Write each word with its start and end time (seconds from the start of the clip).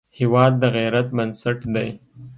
هېواد 0.19 0.53
د 0.61 0.63
غیرت 0.75 1.07
بنسټ 1.17 1.59
دی. 1.75 1.89